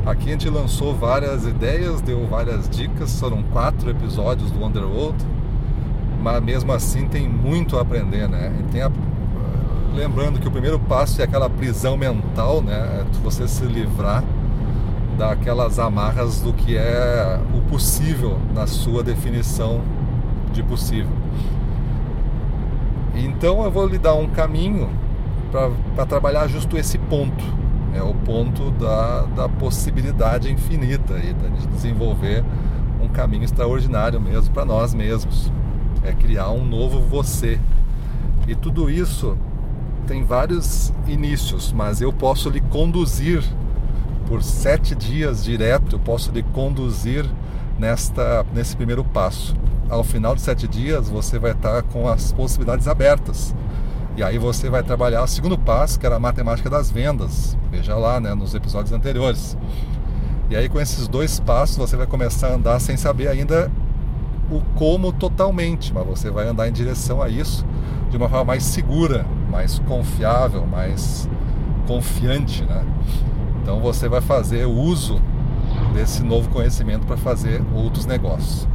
Aqui 0.05 0.29
a 0.29 0.31
gente 0.31 0.49
lançou 0.49 0.95
várias 0.95 1.45
ideias, 1.45 1.99
deu 1.99 2.25
várias 2.25 2.69
dicas, 2.69 3.19
foram 3.19 3.43
quatro 3.43 3.89
episódios 3.89 4.49
do 4.49 4.63
Underworld, 4.63 5.17
mas 6.25 6.41
mesmo 6.41 6.73
assim 6.73 7.07
tem 7.07 7.29
muito 7.29 7.77
a 7.77 7.81
aprender, 7.81 8.27
né? 8.27 8.51
Tem 8.71 8.81
a... 8.81 8.91
Lembrando 9.93 10.39
que 10.39 10.47
o 10.47 10.51
primeiro 10.51 10.79
passo 10.79 11.21
é 11.21 11.23
aquela 11.23 11.47
prisão 11.47 11.95
mental, 11.95 12.63
né? 12.63 12.73
É 12.73 13.05
você 13.23 13.47
se 13.47 13.63
livrar 13.63 14.23
daquelas 15.19 15.77
amarras 15.77 16.41
do 16.41 16.51
que 16.51 16.75
é 16.75 17.39
o 17.53 17.61
possível 17.69 18.39
na 18.55 18.65
sua 18.65 19.03
definição 19.03 19.81
de 20.51 20.63
possível. 20.63 21.11
Então 23.13 23.63
eu 23.63 23.69
vou 23.69 23.85
lhe 23.87 23.99
dar 23.99 24.15
um 24.15 24.27
caminho 24.27 24.89
para 25.93 26.07
trabalhar 26.07 26.47
justo 26.47 26.75
esse 26.75 26.97
ponto. 26.97 27.45
É 27.93 28.01
o 28.01 28.15
ponto 28.15 28.71
da, 28.71 29.21
da 29.35 29.47
possibilidade 29.47 30.51
infinita 30.51 31.19
e 31.19 31.35
de 31.35 31.67
desenvolver 31.67 32.43
um 32.99 33.07
caminho 33.09 33.43
extraordinário 33.43 34.19
mesmo 34.19 34.51
para 34.51 34.65
nós 34.65 34.91
mesmos. 34.91 35.53
É 36.05 36.13
criar 36.13 36.51
um 36.51 36.65
novo 36.65 36.99
você. 37.01 37.59
E 38.47 38.55
tudo 38.55 38.89
isso 38.89 39.37
tem 40.07 40.23
vários 40.23 40.93
inícios, 41.07 41.73
mas 41.73 41.99
eu 41.99 42.13
posso 42.13 42.49
lhe 42.49 42.61
conduzir 42.61 43.43
por 44.27 44.43
sete 44.43 44.93
dias 44.95 45.43
direto, 45.43 45.95
eu 45.95 45.99
posso 45.99 46.31
lhe 46.31 46.43
conduzir 46.43 47.25
nesta, 47.79 48.45
nesse 48.53 48.75
primeiro 48.75 49.03
passo 49.03 49.55
ao 49.89 50.03
final 50.03 50.35
de 50.35 50.41
sete 50.41 50.67
dias 50.67 51.09
você 51.09 51.37
vai 51.37 51.51
estar 51.51 51.83
com 51.83 52.07
as 52.07 52.31
possibilidades 52.31 52.87
abertas. 52.87 53.55
E 54.17 54.23
aí 54.23 54.37
você 54.37 54.69
vai 54.69 54.81
trabalhar 54.81 55.23
o 55.23 55.27
segundo 55.27 55.57
passo, 55.57 55.99
que 55.99 56.05
era 56.05 56.15
a 56.15 56.19
matemática 56.19 56.69
das 56.69 56.89
vendas. 56.89 57.57
Veja 57.69 57.95
lá, 57.95 58.19
né, 58.19 58.33
nos 58.33 58.55
episódios 58.55 58.93
anteriores. 58.93 59.57
E 60.49 60.55
aí 60.55 60.69
com 60.69 60.79
esses 60.79 61.07
dois 61.07 61.39
passos 61.39 61.77
você 61.77 61.97
vai 61.97 62.07
começar 62.07 62.47
a 62.47 62.53
andar 62.55 62.79
sem 62.79 62.95
saber 62.95 63.27
ainda 63.27 63.71
o 64.49 64.61
como 64.75 65.11
totalmente, 65.11 65.93
mas 65.93 66.05
você 66.05 66.29
vai 66.29 66.47
andar 66.47 66.67
em 66.67 66.71
direção 66.71 67.21
a 67.21 67.29
isso 67.29 67.65
de 68.09 68.17
uma 68.17 68.29
forma 68.29 68.45
mais 68.45 68.63
segura, 68.63 69.25
mais 69.51 69.79
confiável, 69.79 70.65
mais 70.65 71.29
confiante, 71.87 72.63
né? 72.63 72.83
Então 73.61 73.79
você 73.79 74.07
vai 74.07 74.21
fazer 74.21 74.65
uso 74.65 75.21
desse 75.93 76.23
novo 76.23 76.49
conhecimento 76.49 77.05
para 77.05 77.17
fazer 77.17 77.63
outros 77.73 78.05
negócios. 78.05 78.67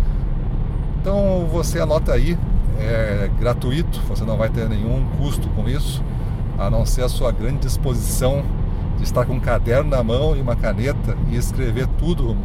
Então 1.01 1.47
você 1.51 1.79
anota 1.79 2.13
aí, 2.13 2.37
é 2.79 3.31
gratuito, 3.39 4.01
você 4.09 4.25
não 4.25 4.37
vai 4.37 4.49
ter 4.49 4.69
nenhum 4.69 5.07
custo 5.19 5.49
com 5.51 5.69
isso, 5.69 6.03
a 6.59 6.69
não 6.69 6.85
ser 6.85 7.03
a 7.03 7.09
sua 7.09 7.31
grande 7.33 7.61
disposição 7.61 8.43
de 8.97 9.05
estar 9.05 9.25
com 9.25 9.35
um 9.35 9.41
caderno 9.41 9.91
na 9.91 10.03
mão 10.03 10.37
e 10.37 10.41
uma 10.41 10.57
caneta 10.57 11.17
e 11.31 11.37
escrever 11.37 11.87
tudo 11.99 12.37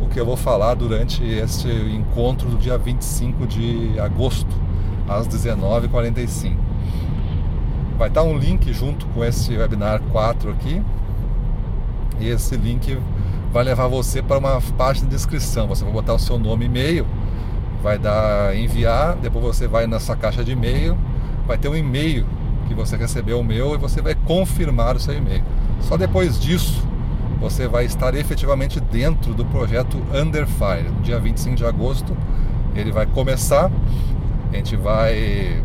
o 0.00 0.08
que 0.08 0.18
eu 0.18 0.26
vou 0.26 0.36
falar 0.36 0.74
durante 0.74 1.24
este 1.24 1.68
encontro 1.68 2.48
do 2.48 2.56
dia 2.56 2.78
25 2.78 3.46
de 3.46 3.98
agosto, 3.98 4.54
às 5.08 5.26
19h45. 5.28 6.56
Vai 7.96 8.08
estar 8.08 8.22
um 8.22 8.36
link 8.36 8.72
junto 8.72 9.06
com 9.06 9.24
esse 9.24 9.56
webinar 9.56 10.00
4 10.12 10.50
aqui, 10.50 10.82
e 12.20 12.28
esse 12.28 12.56
link 12.56 12.98
vai 13.52 13.64
levar 13.64 13.88
você 13.88 14.22
para 14.22 14.38
uma 14.38 14.60
página 14.76 15.08
de 15.08 15.14
inscrição. 15.14 15.66
Você 15.68 15.84
vai 15.84 15.92
botar 15.92 16.14
o 16.14 16.18
seu 16.18 16.38
nome 16.38 16.64
e 16.64 16.68
e-mail 16.68 17.06
vai 17.82 17.98
dar 17.98 18.56
enviar, 18.56 19.16
depois 19.16 19.44
você 19.44 19.68
vai 19.68 19.86
na 19.86 20.00
sua 20.00 20.16
caixa 20.16 20.44
de 20.44 20.52
e-mail, 20.52 20.98
vai 21.46 21.56
ter 21.56 21.68
um 21.68 21.76
e-mail 21.76 22.26
que 22.66 22.74
você 22.74 22.96
recebeu 22.96 23.40
o 23.40 23.44
meu 23.44 23.74
e 23.74 23.78
você 23.78 24.02
vai 24.02 24.14
confirmar 24.14 24.96
o 24.96 25.00
seu 25.00 25.14
e-mail. 25.14 25.42
Só 25.80 25.96
depois 25.96 26.38
disso 26.40 26.86
você 27.40 27.68
vai 27.68 27.84
estar 27.84 28.14
efetivamente 28.14 28.80
dentro 28.80 29.34
do 29.34 29.44
projeto 29.44 29.96
Under 30.12 30.46
Fire. 30.46 30.88
No 30.88 31.00
dia 31.02 31.18
25 31.18 31.56
de 31.56 31.64
agosto 31.64 32.16
ele 32.74 32.92
vai 32.92 33.06
começar. 33.06 33.70
A 34.52 34.56
gente 34.56 34.76
vai 34.76 35.62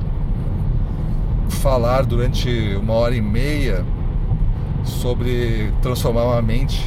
falar 1.49 2.05
durante 2.05 2.75
uma 2.75 2.93
hora 2.93 3.15
e 3.15 3.21
meia 3.21 3.85
sobre 4.83 5.73
transformar 5.81 6.23
uma 6.25 6.41
mente 6.41 6.83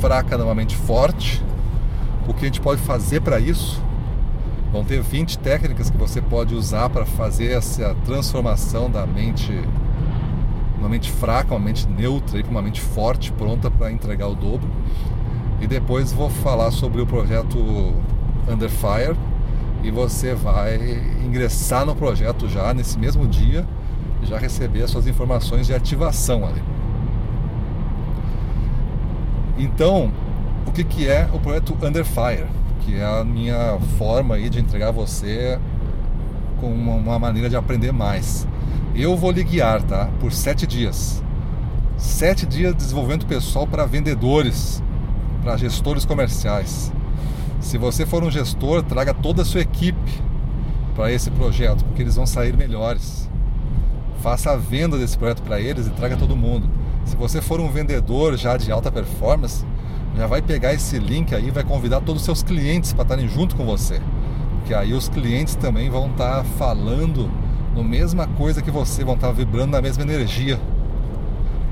fraca 0.00 0.38
numa 0.38 0.54
mente 0.54 0.76
forte, 0.76 1.42
o 2.28 2.34
que 2.34 2.42
a 2.42 2.44
gente 2.44 2.60
pode 2.60 2.80
fazer 2.80 3.20
para 3.20 3.40
isso, 3.40 3.82
Vão 4.72 4.84
ter 4.84 5.00
20 5.00 5.38
técnicas 5.38 5.88
que 5.88 5.96
você 5.96 6.20
pode 6.20 6.54
usar 6.54 6.90
para 6.90 7.06
fazer 7.06 7.52
essa 7.52 7.96
transformação 8.04 8.90
da 8.90 9.06
mente, 9.06 9.50
uma 10.78 10.88
mente 10.88 11.10
fraca, 11.10 11.54
uma 11.54 11.64
mente 11.64 11.88
neutra, 11.88 12.40
para 12.40 12.50
uma 12.50 12.62
mente 12.62 12.80
forte, 12.80 13.32
pronta 13.32 13.70
para 13.70 13.90
entregar 13.90 14.28
o 14.28 14.34
dobro. 14.34 14.68
E 15.60 15.66
depois 15.66 16.12
vou 16.12 16.30
falar 16.30 16.70
sobre 16.70 17.00
o 17.00 17.06
projeto 17.06 17.58
Under 18.48 18.70
Fire 18.70 19.16
e 19.82 19.90
você 19.90 20.34
vai 20.34 20.78
ingressar 21.24 21.84
no 21.84 21.94
projeto 21.94 22.48
já 22.48 22.72
nesse 22.72 22.98
mesmo 22.98 23.26
dia 23.26 23.66
e 24.22 24.26
já 24.26 24.38
receber 24.38 24.82
as 24.82 24.90
suas 24.90 25.06
informações 25.06 25.66
de 25.66 25.74
ativação 25.74 26.46
ali. 26.46 26.62
Então, 29.58 30.12
o 30.66 30.70
que, 30.70 30.84
que 30.84 31.08
é 31.08 31.28
o 31.32 31.40
projeto 31.40 31.76
Under 31.82 32.04
Fire? 32.04 32.46
que 32.88 32.96
é 32.96 33.04
a 33.04 33.22
minha 33.22 33.78
forma 33.98 34.36
aí 34.36 34.48
de 34.48 34.58
entregar 34.58 34.90
você 34.90 35.58
com 36.58 36.72
uma 36.72 37.18
maneira 37.18 37.50
de 37.50 37.54
aprender 37.54 37.92
mais. 37.92 38.48
Eu 38.98 39.16
vou 39.16 39.30
lhe 39.30 39.44
guiar, 39.44 39.80
tá? 39.82 40.10
Por 40.18 40.32
sete 40.32 40.66
dias. 40.66 41.22
Sete 41.96 42.44
dias 42.44 42.72
de 42.72 42.78
desenvolvimento 42.78 43.26
pessoal 43.26 43.64
para 43.64 43.86
vendedores, 43.86 44.82
para 45.40 45.56
gestores 45.56 46.04
comerciais. 46.04 46.92
Se 47.60 47.78
você 47.78 48.04
for 48.04 48.24
um 48.24 48.30
gestor, 48.30 48.82
traga 48.82 49.14
toda 49.14 49.42
a 49.42 49.44
sua 49.44 49.60
equipe 49.60 50.10
para 50.96 51.12
esse 51.12 51.30
projeto, 51.30 51.84
porque 51.84 52.02
eles 52.02 52.16
vão 52.16 52.26
sair 52.26 52.56
melhores. 52.56 53.30
Faça 54.20 54.50
a 54.50 54.56
venda 54.56 54.98
desse 54.98 55.16
projeto 55.16 55.42
para 55.42 55.60
eles 55.60 55.86
e 55.86 55.90
traga 55.90 56.16
todo 56.16 56.34
mundo. 56.34 56.68
Se 57.04 57.14
você 57.14 57.40
for 57.40 57.60
um 57.60 57.70
vendedor 57.70 58.36
já 58.36 58.56
de 58.56 58.72
alta 58.72 58.90
performance, 58.90 59.64
já 60.16 60.26
vai 60.26 60.42
pegar 60.42 60.74
esse 60.74 60.98
link 60.98 61.32
aí, 61.36 61.52
vai 61.52 61.62
convidar 61.62 62.00
todos 62.00 62.22
os 62.22 62.24
seus 62.24 62.42
clientes 62.42 62.92
para 62.92 63.02
estarem 63.02 63.28
junto 63.28 63.54
com 63.54 63.64
você. 63.64 64.02
Porque 64.58 64.74
aí 64.74 64.92
os 64.92 65.08
clientes 65.08 65.54
também 65.54 65.88
vão 65.88 66.10
estar 66.10 66.38
tá 66.38 66.44
falando 66.58 67.30
no 67.78 67.84
mesma 67.84 68.26
coisa 68.26 68.60
que 68.60 68.72
você, 68.72 69.04
vão 69.04 69.14
estar 69.14 69.30
vibrando 69.30 69.70
na 69.70 69.80
mesma 69.80 70.02
energia. 70.02 70.58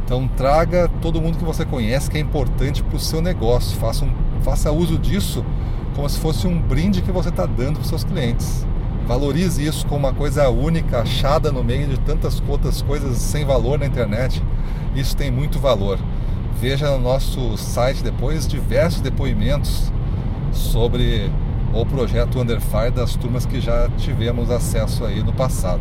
Então 0.05 0.29
traga 0.29 0.89
todo 1.03 1.21
mundo 1.21 1.37
que 1.37 1.45
você 1.45 1.65
conhece 1.65 2.09
que 2.09 2.17
é 2.17 2.21
importante 2.21 2.81
para 2.81 2.97
o 2.97 3.01
seu 3.01 3.21
negócio. 3.21 3.77
Faça, 3.77 4.05
um, 4.05 4.13
faça 4.41 4.71
uso 4.71 4.97
disso 4.97 5.45
como 5.97 6.09
se 6.09 6.21
fosse 6.21 6.47
um 6.47 6.61
brinde 6.61 7.03
que 7.03 7.11
você 7.11 7.29
está 7.29 7.45
dando 7.45 7.75
para 7.75 7.83
os 7.83 7.89
seus 7.89 8.05
clientes. 8.05 8.65
Valorize 9.09 9.65
isso 9.65 9.85
como 9.87 10.07
uma 10.07 10.15
coisa 10.15 10.49
única, 10.49 11.01
achada 11.01 11.51
no 11.51 11.65
meio 11.65 11.89
de 11.89 11.99
tantas 11.99 12.41
outras 12.47 12.83
coisas 12.83 13.17
sem 13.19 13.45
valor 13.45 13.77
na 13.77 13.87
internet. 13.87 14.41
Isso 14.95 15.17
tem 15.17 15.31
muito 15.31 15.59
valor. 15.59 15.99
Veja 16.61 16.89
no 16.93 17.01
nosso 17.01 17.57
site 17.57 18.05
depois 18.05 18.47
diversos 18.47 19.01
depoimentos 19.01 19.93
sobre 20.53 21.33
o 21.83 21.87
projeto 21.87 22.41
Underfire 22.41 22.91
das 22.91 23.17
turmas 23.17 23.45
que 23.45 23.61
já 23.61 23.89
tivemos 23.97 24.51
acesso 24.51 25.05
aí 25.05 25.23
no 25.23 25.33
passado. 25.33 25.81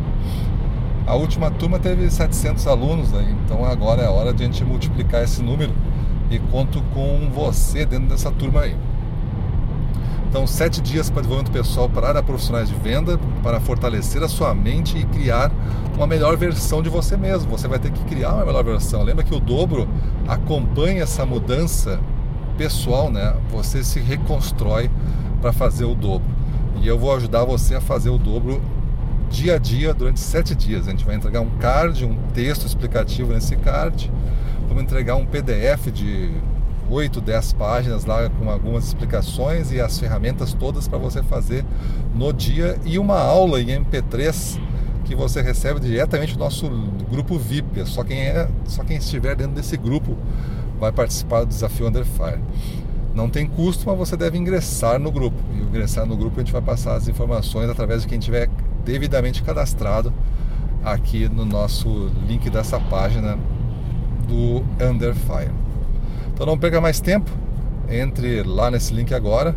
A 1.06 1.14
última 1.14 1.50
turma 1.50 1.78
teve 1.78 2.10
700 2.10 2.66
alunos, 2.66 3.14
aí, 3.14 3.34
então 3.44 3.64
agora 3.64 4.02
é 4.02 4.06
a 4.06 4.10
hora 4.10 4.32
de 4.32 4.42
a 4.42 4.46
gente 4.46 4.64
multiplicar 4.64 5.22
esse 5.22 5.42
número 5.42 5.72
e 6.30 6.38
conto 6.38 6.82
com 6.92 7.30
você 7.32 7.86
dentro 7.86 8.08
dessa 8.08 8.30
turma 8.30 8.62
aí. 8.62 8.76
Então, 10.28 10.46
sete 10.46 10.82
dias 10.82 11.08
para 11.08 11.22
desenvolvimento 11.22 11.52
pessoal 11.52 11.88
para 11.88 12.08
área 12.08 12.22
profissionais 12.22 12.68
de 12.68 12.74
venda, 12.74 13.18
para 13.42 13.60
fortalecer 13.60 14.22
a 14.22 14.28
sua 14.28 14.52
mente 14.54 14.98
e 14.98 15.04
criar 15.04 15.50
uma 15.96 16.06
melhor 16.06 16.36
versão 16.36 16.82
de 16.82 16.90
você 16.90 17.16
mesmo. 17.16 17.50
Você 17.50 17.68
vai 17.68 17.78
ter 17.78 17.90
que 17.90 18.04
criar 18.04 18.34
uma 18.34 18.44
melhor 18.44 18.64
versão. 18.64 19.02
Lembra 19.02 19.24
que 19.24 19.34
o 19.34 19.40
dobro 19.40 19.88
acompanha 20.26 21.04
essa 21.04 21.24
mudança 21.24 22.00
pessoal, 22.58 23.10
né? 23.10 23.34
Você 23.50 23.84
se 23.84 24.00
reconstrói 24.00 24.90
para 25.40 25.52
fazer 25.52 25.84
o 25.84 25.94
dobro. 25.94 26.28
E 26.82 26.86
eu 26.86 26.98
vou 26.98 27.14
ajudar 27.14 27.44
você 27.44 27.74
a 27.74 27.80
fazer 27.80 28.10
o 28.10 28.18
dobro 28.18 28.60
dia 29.30 29.56
a 29.56 29.58
dia 29.58 29.92
durante 29.92 30.20
sete 30.20 30.54
dias. 30.54 30.86
A 30.86 30.90
gente 30.90 31.04
vai 31.04 31.16
entregar 31.16 31.40
um 31.40 31.50
card, 31.58 32.04
um 32.04 32.16
texto 32.34 32.66
explicativo 32.66 33.32
nesse 33.32 33.56
card. 33.56 34.10
Vamos 34.68 34.82
entregar 34.82 35.16
um 35.16 35.26
PDF 35.26 35.90
de 35.92 36.30
8, 36.88 37.20
10 37.20 37.52
páginas 37.54 38.04
lá 38.04 38.28
com 38.30 38.50
algumas 38.50 38.86
explicações 38.86 39.72
e 39.72 39.80
as 39.80 39.98
ferramentas 39.98 40.52
todas 40.54 40.86
para 40.86 40.98
você 40.98 41.22
fazer 41.22 41.64
no 42.14 42.32
dia 42.32 42.78
e 42.84 42.98
uma 42.98 43.18
aula 43.18 43.60
em 43.60 43.66
MP3 43.66 44.60
que 45.04 45.14
você 45.14 45.40
recebe 45.40 45.80
diretamente 45.80 46.34
do 46.34 46.38
nosso 46.38 46.68
grupo 47.10 47.38
VIP. 47.38 47.86
Só 47.86 48.02
quem 48.02 48.20
é, 48.20 48.48
só 48.66 48.82
quem 48.84 48.96
estiver 48.96 49.36
dentro 49.36 49.54
desse 49.54 49.76
grupo 49.76 50.16
vai 50.78 50.92
participar 50.92 51.40
do 51.40 51.46
desafio 51.46 51.86
Under 51.88 52.04
Fire. 52.04 52.40
Não 53.16 53.30
tem 53.30 53.46
custo, 53.46 53.86
mas 53.86 53.96
você 53.96 54.14
deve 54.14 54.36
ingressar 54.36 55.00
no 55.00 55.10
grupo. 55.10 55.38
E 55.54 55.62
ingressar 55.62 56.04
no 56.04 56.14
grupo 56.14 56.36
a 56.36 56.40
gente 56.40 56.52
vai 56.52 56.60
passar 56.60 56.96
as 56.96 57.08
informações 57.08 57.70
através 57.70 58.02
de 58.02 58.08
quem 58.08 58.18
tiver 58.18 58.50
devidamente 58.84 59.42
cadastrado 59.42 60.12
aqui 60.84 61.26
no 61.26 61.46
nosso 61.46 62.10
link 62.28 62.50
dessa 62.50 62.78
página 62.78 63.38
do 64.28 64.62
Under 64.84 65.14
Fire. 65.14 65.50
Então 66.34 66.44
não 66.44 66.58
perca 66.58 66.78
mais 66.78 67.00
tempo, 67.00 67.30
entre 67.88 68.42
lá 68.42 68.70
nesse 68.70 68.92
link 68.92 69.14
agora, 69.14 69.56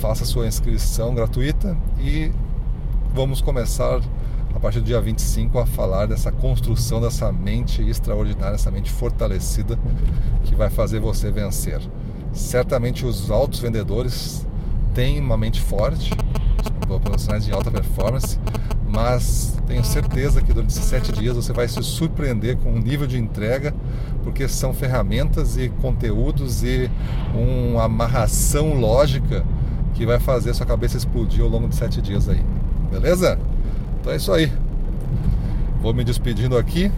faça 0.00 0.24
sua 0.24 0.46
inscrição 0.46 1.14
gratuita 1.14 1.76
e 2.00 2.32
vamos 3.12 3.42
começar 3.42 4.00
a 4.54 4.58
partir 4.58 4.80
do 4.80 4.86
dia 4.86 5.00
25 5.02 5.58
a 5.58 5.66
falar 5.66 6.06
dessa 6.06 6.32
construção 6.32 7.02
dessa 7.02 7.30
mente 7.30 7.82
extraordinária, 7.82 8.54
essa 8.54 8.70
mente 8.70 8.90
fortalecida 8.90 9.78
que 10.44 10.54
vai 10.54 10.70
fazer 10.70 11.00
você 11.00 11.30
vencer. 11.30 11.82
Certamente 12.34 13.06
os 13.06 13.30
altos 13.30 13.60
vendedores 13.60 14.46
têm 14.92 15.20
uma 15.20 15.36
mente 15.36 15.60
forte, 15.60 16.12
profissionais 16.86 17.44
de 17.44 17.52
alta 17.52 17.70
performance, 17.70 18.38
mas 18.88 19.56
tenho 19.66 19.84
certeza 19.84 20.42
que 20.42 20.52
durante 20.52 20.70
esses 20.70 20.84
sete 20.84 21.12
dias 21.12 21.36
você 21.36 21.52
vai 21.52 21.66
se 21.66 21.82
surpreender 21.82 22.56
com 22.58 22.72
o 22.72 22.78
nível 22.78 23.06
de 23.06 23.18
entrega, 23.18 23.74
porque 24.22 24.46
são 24.48 24.74
ferramentas 24.74 25.56
e 25.56 25.68
conteúdos 25.68 26.62
e 26.62 26.90
uma 27.34 27.84
amarração 27.84 28.74
lógica 28.74 29.44
que 29.94 30.04
vai 30.04 30.18
fazer 30.18 30.54
sua 30.54 30.66
cabeça 30.66 30.96
explodir 30.96 31.42
ao 31.42 31.48
longo 31.48 31.68
de 31.68 31.76
sete 31.76 32.02
dias 32.02 32.28
aí. 32.28 32.44
Beleza? 32.90 33.38
Então 34.00 34.12
é 34.12 34.16
isso 34.16 34.32
aí. 34.32 34.52
Vou 35.80 35.94
me 35.94 36.04
despedindo 36.04 36.56
aqui 36.56 36.90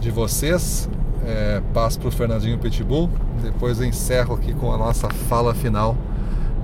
de 0.00 0.10
vocês. 0.10 0.88
É, 1.24 1.62
passo 1.74 1.98
para 1.98 2.08
o 2.08 2.12
Fernandinho 2.12 2.58
Pitbull. 2.58 3.10
Depois 3.42 3.80
encerro 3.80 4.34
aqui 4.34 4.54
com 4.54 4.72
a 4.72 4.78
nossa 4.78 5.08
fala 5.08 5.54
final 5.54 5.96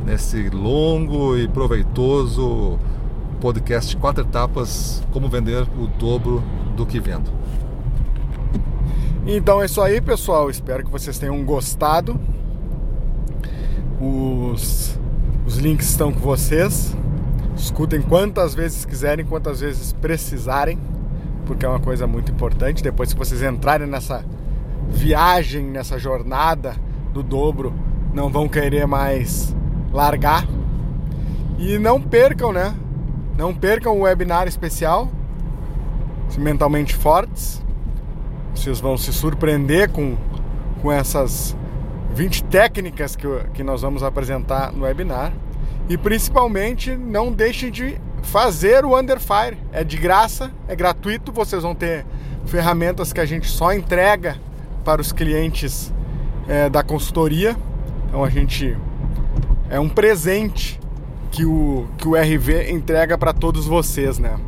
nesse 0.04 0.48
longo 0.50 1.36
e 1.36 1.48
proveitoso 1.48 2.78
podcast 3.40 3.96
quatro 3.96 4.22
etapas 4.22 5.02
como 5.12 5.28
vender 5.28 5.62
o 5.78 5.86
dobro 5.98 6.42
do 6.76 6.86
que 6.86 7.00
vendo. 7.00 7.30
Então 9.26 9.60
é 9.60 9.66
isso 9.66 9.80
aí, 9.82 10.00
pessoal. 10.00 10.48
Espero 10.48 10.84
que 10.84 10.90
vocês 10.90 11.18
tenham 11.18 11.44
gostado. 11.44 12.18
Os, 14.00 14.98
os 15.44 15.56
links 15.58 15.90
estão 15.90 16.12
com 16.12 16.20
vocês. 16.20 16.96
Escutem 17.56 18.00
quantas 18.00 18.54
vezes 18.54 18.84
quiserem, 18.84 19.24
quantas 19.24 19.60
vezes 19.60 19.92
precisarem, 19.94 20.78
porque 21.46 21.64
é 21.64 21.68
uma 21.68 21.80
coisa 21.80 22.06
muito 22.06 22.30
importante. 22.30 22.82
Depois 22.82 23.12
que 23.12 23.18
vocês 23.18 23.42
entrarem 23.42 23.88
nessa 23.88 24.24
viagem, 24.88 25.64
nessa 25.64 25.98
jornada 25.98 26.76
do 27.12 27.22
dobro, 27.22 27.74
não 28.12 28.30
vão 28.30 28.48
querer 28.48 28.86
mais 28.86 29.54
largar. 29.92 30.46
E 31.58 31.78
não 31.78 32.00
percam, 32.00 32.52
né? 32.52 32.74
Não 33.36 33.54
percam 33.54 33.98
o 33.98 34.02
webinar 34.02 34.46
especial, 34.46 35.10
Mentalmente 36.38 36.94
Fortes. 36.94 37.62
Vocês 38.54 38.80
vão 38.80 38.96
se 38.96 39.12
surpreender 39.12 39.90
com, 39.90 40.16
com 40.82 40.90
essas 40.90 41.56
20 42.14 42.44
técnicas 42.44 43.14
que, 43.14 43.26
que 43.54 43.62
nós 43.62 43.82
vamos 43.82 44.02
apresentar 44.02 44.72
no 44.72 44.84
webinar. 44.84 45.32
E 45.88 45.96
principalmente, 45.96 46.96
não 46.96 47.30
deixem 47.30 47.70
de 47.70 47.98
fazer 48.22 48.84
o 48.84 48.98
Underfire. 48.98 49.58
É 49.72 49.84
de 49.84 49.96
graça, 49.96 50.50
é 50.66 50.74
gratuito, 50.74 51.30
vocês 51.32 51.62
vão 51.62 51.74
ter 51.74 52.04
ferramentas 52.46 53.12
que 53.12 53.20
a 53.20 53.26
gente 53.26 53.48
só 53.48 53.72
entrega 53.72 54.36
para 54.86 55.02
os 55.02 55.10
clientes 55.10 55.92
é, 56.46 56.70
da 56.70 56.84
consultoria. 56.84 57.56
Então 58.06 58.22
a 58.22 58.30
gente 58.30 58.78
é 59.68 59.80
um 59.80 59.88
presente 59.88 60.78
que 61.32 61.44
o, 61.44 61.88
que 61.98 62.06
o 62.06 62.14
RV 62.14 62.70
entrega 62.70 63.18
para 63.18 63.32
todos 63.32 63.66
vocês, 63.66 64.16
né? 64.20 64.38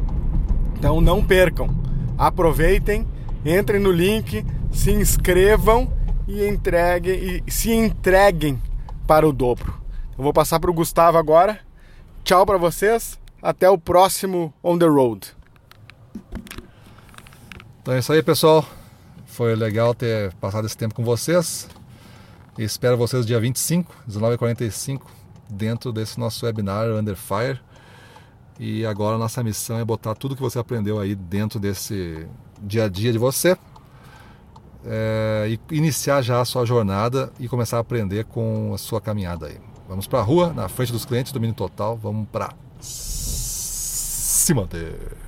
Então 0.79 1.01
não 1.01 1.25
percam, 1.25 1.69
aproveitem, 2.17 3.05
entrem 3.45 3.81
no 3.81 3.91
link, 3.91 4.47
se 4.71 4.93
inscrevam 4.93 5.93
e 6.29 6.47
entreguem 6.47 7.43
e 7.45 7.51
se 7.51 7.73
entreguem 7.73 8.63
para 9.09 9.29
o 9.29 9.33
dobro. 9.33 9.75
Eu 10.17 10.23
vou 10.23 10.33
passar 10.33 10.61
para 10.61 10.71
o 10.71 10.75
Gustavo 10.75 11.19
agora. 11.19 11.59
Tchau 12.23 12.47
para 12.47 12.59
vocês, 12.59 13.19
até 13.43 13.69
o 13.69 13.77
próximo 13.77 14.55
On 14.63 14.79
the 14.79 14.87
Road. 14.87 15.35
Então 17.83 17.95
é 17.95 17.99
isso 17.99 18.13
aí, 18.13 18.23
pessoal. 18.23 18.78
Foi 19.39 19.55
legal 19.55 19.95
ter 19.95 20.35
passado 20.41 20.67
esse 20.67 20.77
tempo 20.77 20.97
com 20.97 21.05
vocês. 21.05 21.69
Espero 22.59 22.97
vocês 22.97 23.25
dia 23.25 23.39
25, 23.39 23.95
19h45, 24.11 25.03
dentro 25.49 25.93
desse 25.93 26.19
nosso 26.19 26.45
webinar 26.45 26.89
Under 26.89 27.15
Fire. 27.15 27.61
E 28.59 28.85
agora 28.85 29.15
a 29.15 29.19
nossa 29.19 29.41
missão 29.45 29.79
é 29.79 29.85
botar 29.85 30.17
tudo 30.17 30.35
que 30.35 30.43
você 30.43 30.59
aprendeu 30.59 30.99
aí 30.99 31.15
dentro 31.15 31.61
desse 31.61 32.27
dia 32.61 32.87
a 32.87 32.89
dia 32.89 33.13
de 33.13 33.19
você. 33.19 33.57
É, 34.85 35.47
e 35.49 35.77
iniciar 35.77 36.21
já 36.21 36.41
a 36.41 36.45
sua 36.45 36.67
jornada 36.67 37.33
e 37.39 37.47
começar 37.47 37.77
a 37.77 37.81
aprender 37.81 38.25
com 38.25 38.73
a 38.75 38.77
sua 38.77 39.01
caminhada 39.01 39.47
aí. 39.47 39.61
Vamos 39.89 40.09
para 40.09 40.19
a 40.19 40.23
rua, 40.23 40.53
na 40.53 40.69
frente 40.69 40.91
dos 40.91 41.05
clientes, 41.05 41.31
domínio 41.31 41.55
total, 41.55 41.97
vamos 41.97 42.27
para 42.29 42.53
se 42.81 44.53
manter. 44.53 45.28